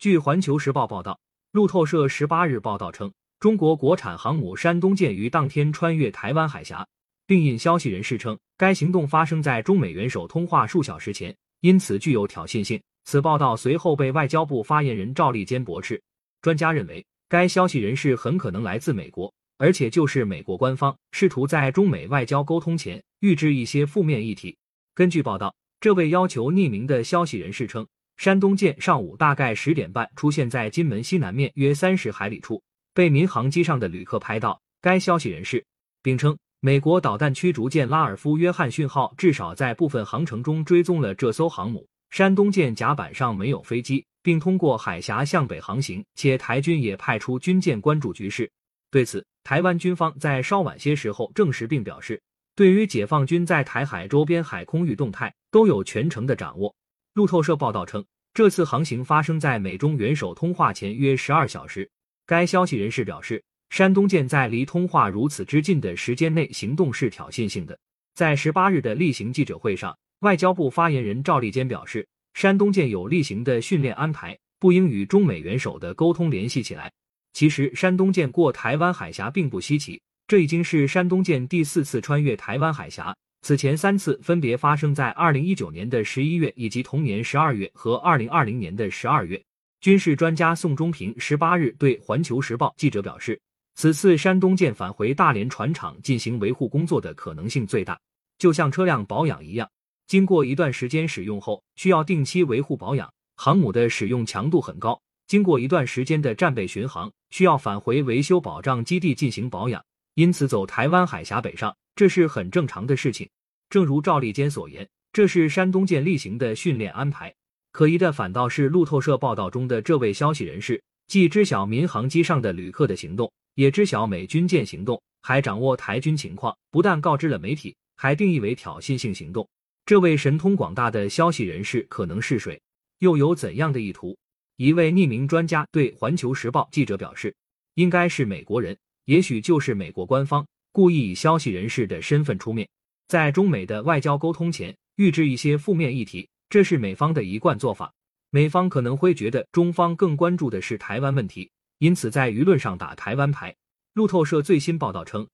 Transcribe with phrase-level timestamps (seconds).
[0.00, 1.20] 据环球时报报道，
[1.52, 6.88] 路透社十八日报道称，中国国产航母山东舰于当天穿越台湾海峡，
[7.26, 12.80] 并引消息人士称，该行动发生在中美元首通话数小时前，因此具有挑衅性。
[13.04, 16.00] 此报道随后被外交部发言人赵立坚驳斥。
[16.40, 24.56] 专家认为，该消息人士很可能来自美国，而且就是美国官方试图在中美外交沟通前预置一些负面议题。
[24.94, 27.86] 根据报道，这位要求匿名的消息人士称。
[28.20, 32.62] 山东舰上午大概十点半出现在金门西南面约三十海里处，
[32.92, 34.60] 被民航机上的旅客拍到。
[34.82, 35.64] 该消息人士
[36.02, 41.88] 并称，美国导弹驱逐舰拉尔夫·约翰逊号至少在部分航程中追踪了这艘航母。
[42.10, 48.52] 山东舰甲板上没有飞机，并通过海峡向北航行，且台军也派出军舰关注局势。
[48.90, 52.20] 对此，台湾军方在稍晚些时候证实并表示，
[52.54, 56.74] 对于解放军在台海周边海空域动态都有全程的掌握。
[57.20, 58.02] 路透社报道称，
[58.32, 61.86] 这次航行发生在美中元首通话前约十二小时。
[62.24, 67.78] 该消息人士表示，山东舰在离通话如此之近的时间内行动是挑衅性的。
[68.14, 76.90] 在十八日的例行记者会上，外交部发言人赵立坚表示，山东舰有例行的训练安排，不应与中美元首的沟通联系起来。
[77.34, 83.14] 其实，山东舰过台湾海峡并不稀奇，这已经是山东舰第四次穿越台湾海峡。
[83.42, 89.42] 此前三次分别发生在二零一九年的十一月以及同年十二月和二零二零年的十二月。
[89.80, 93.40] 军事专家宋忠平十八日对环球时报记者表示，
[93.74, 97.98] 此次山东舰返回大连船厂进行维护工作的可能性最大，
[98.36, 99.66] 就像车辆保养一样，
[100.06, 103.10] 经过一段时间使用后需要定期维护保养。
[103.36, 109.82] 航母的使用强度很高，经过一段时间的战备巡航，需要返回维修保障基地进行保养，
[110.14, 111.74] 因此走台湾海峡北上。
[112.00, 113.28] 这是很正常的事情，
[113.68, 117.34] 正如赵立坚所言，这是山东舰例行的训练安排。
[117.72, 129.46] 可疑的反倒是路透社报道中的这位消息人士，既知晓民航机上的旅客的行动，也知晓美军舰行动，还掌握台军情况，不但告知了媒体，还定义为挑衅性行动。
[129.84, 132.58] 这位神通广大的消息人士可能是谁？
[133.00, 134.16] 又有怎样的意图？
[134.56, 137.36] 一位匿名专家对环球时报记者表示，
[137.74, 138.74] 应该是美国人，
[139.04, 140.46] 也许就是美国官方。
[140.72, 142.68] 故意以消息人士的身份出面，
[143.08, 147.92] 在中美的外交沟通前预置一些负面议题，这是美方的一贯做法。
[148.30, 153.54] 美方可能会觉得中方更关注的是台湾问题，因此在舆论上打台湾牌。
[153.94, 155.26] 路透社最新报道称，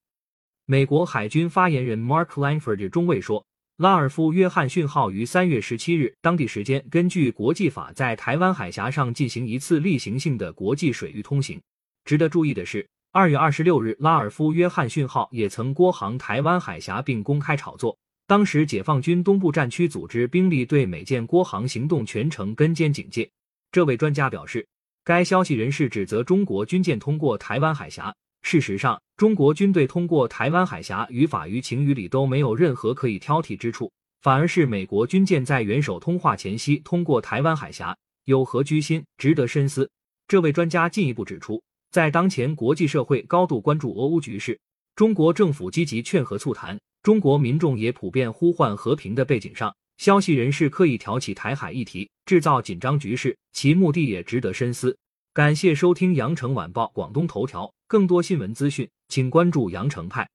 [0.65, 3.45] 美国海军发言人 Mark Langford 中尉说，
[3.77, 11.61] 拉尔夫·约翰逊号于三月十七日当地时间根据国际法在台湾海峡上进行一次例行性的国际水域通行。
[12.05, 12.87] 值得注意的是。
[13.13, 17.97] 二月二十六日，拉尔夫·约翰逊号也曾过航台湾海峡，并公开炒作。
[18.27, 23.27] 当时，解放军东部战区组织兵力对美舰过航行动全程跟监警戒。
[23.71, 24.67] 这位专家表示，
[25.03, 28.13] 该消息人士指责中国军舰通过台湾海峡。
[28.43, 33.91] 事实上，中国军队通过台湾海峡于法于情于理都没有任何可以挑剔之处，
[34.21, 39.89] 反而是美国军舰在元首通话前夕通过台湾海峡，有何居心，值得深思。
[40.27, 41.63] 这位专家进一步指出。
[41.91, 44.59] 在当前国际社会高度关注俄乌局势，
[44.95, 54.97] 中国政府积极劝和促谈，中国民众也普遍呼唤和平的背景上，消息人士刻意挑起台海议题，制造紧张局势，其目的也值得深思。
[55.33, 60.27] 感谢收听羊城晚报广东头条，更多新闻资讯，请关注羊城派。